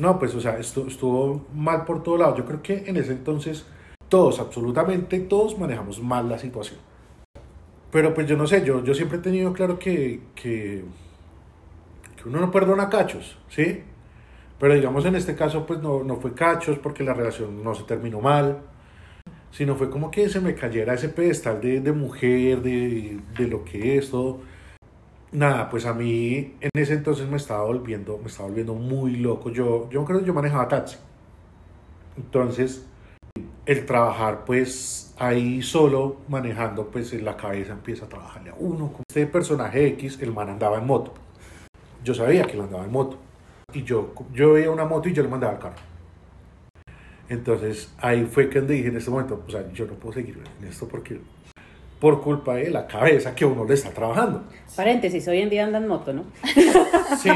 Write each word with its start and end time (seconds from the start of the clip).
No, 0.00 0.18
pues, 0.18 0.34
o 0.34 0.40
sea, 0.40 0.58
estu- 0.58 0.86
estuvo 0.88 1.46
mal 1.54 1.84
por 1.84 2.02
todo 2.02 2.16
lado. 2.18 2.36
Yo 2.36 2.44
creo 2.44 2.62
que 2.62 2.84
en 2.86 2.96
ese 2.96 3.12
entonces 3.12 3.66
todos, 4.08 4.38
absolutamente 4.40 5.18
todos, 5.20 5.58
manejamos 5.58 6.00
mal 6.02 6.28
la 6.28 6.38
situación. 6.38 6.78
Pero 7.90 8.12
pues 8.14 8.26
yo 8.26 8.36
no 8.36 8.46
sé, 8.46 8.64
yo, 8.64 8.84
yo 8.84 8.94
siempre 8.94 9.18
he 9.18 9.20
tenido 9.20 9.52
claro 9.52 9.78
que, 9.78 10.20
que, 10.34 10.84
que 12.16 12.28
uno 12.28 12.40
no 12.40 12.50
perdona 12.50 12.88
cachos, 12.88 13.36
¿sí? 13.48 13.82
Pero 14.60 14.74
digamos 14.74 15.04
en 15.06 15.16
este 15.16 15.36
caso, 15.36 15.66
pues 15.66 15.80
no, 15.82 16.04
no 16.04 16.16
fue 16.16 16.34
cachos 16.34 16.78
porque 16.78 17.04
la 17.04 17.14
relación 17.14 17.64
no 17.64 17.74
se 17.74 17.84
terminó 17.84 18.20
mal, 18.20 18.60
sino 19.52 19.76
fue 19.76 19.90
como 19.90 20.10
que 20.10 20.28
se 20.28 20.40
me 20.40 20.54
cayera 20.54 20.94
ese 20.94 21.10
pedestal 21.10 21.60
de, 21.60 21.80
de 21.80 21.92
mujer, 21.92 22.62
de, 22.62 23.20
de 23.36 23.48
lo 23.48 23.64
que 23.64 23.98
es 23.98 24.10
todo. 24.10 24.40
Nada, 25.30 25.68
pues 25.68 25.84
a 25.84 25.92
mí 25.92 26.54
en 26.60 26.70
ese 26.74 26.94
entonces 26.94 27.28
me 27.28 27.36
estaba 27.36 27.64
volviendo, 27.64 28.18
me 28.18 28.28
estaba 28.28 28.48
volviendo 28.48 28.74
muy 28.74 29.16
loco. 29.16 29.50
Yo, 29.50 29.88
yo 29.90 30.04
creo 30.04 30.20
que 30.20 30.26
yo 30.26 30.32
manejaba 30.32 30.68
taxi. 30.68 30.96
Entonces, 32.16 32.86
el 33.66 33.84
trabajar 33.84 34.46
pues 34.46 35.14
ahí 35.18 35.60
solo 35.60 36.16
manejando, 36.28 36.86
pues 36.86 37.12
en 37.12 37.26
la 37.26 37.36
cabeza 37.36 37.72
empieza 37.72 38.06
a 38.06 38.08
trabajarle 38.08 38.50
a 38.50 38.54
uno. 38.54 38.90
Este 39.06 39.26
personaje 39.26 39.86
X, 39.88 40.18
el 40.22 40.32
man 40.32 40.48
andaba 40.48 40.78
en 40.78 40.86
moto. 40.86 41.12
Yo 42.02 42.14
sabía 42.14 42.44
que 42.44 42.52
él 42.52 42.62
andaba 42.62 42.84
en 42.84 42.92
moto. 42.92 43.18
Y 43.74 43.82
yo, 43.82 44.14
yo 44.32 44.54
veía 44.54 44.70
una 44.70 44.86
moto 44.86 45.10
y 45.10 45.12
yo 45.12 45.22
le 45.22 45.28
mandaba 45.28 45.52
el 45.52 45.58
carro. 45.58 45.76
Entonces 47.28 47.92
ahí 47.98 48.24
fue 48.24 48.48
que 48.48 48.62
dije 48.62 48.88
en 48.88 48.96
este 48.96 49.10
momento, 49.10 49.44
o 49.46 49.50
sea, 49.50 49.70
yo 49.74 49.84
no 49.84 49.92
puedo 49.92 50.14
seguir 50.14 50.42
en 50.62 50.66
esto 50.66 50.88
porque 50.88 51.20
por 52.00 52.22
culpa 52.22 52.54
de 52.54 52.70
la 52.70 52.86
cabeza 52.86 53.34
que 53.34 53.44
uno 53.44 53.64
le 53.64 53.74
está 53.74 53.90
trabajando. 53.90 54.44
Paréntesis, 54.76 55.26
hoy 55.28 55.40
en 55.40 55.50
día 55.50 55.64
andan 55.64 55.88
moto, 55.88 56.12
¿no? 56.12 56.24
Sí, 57.18 57.30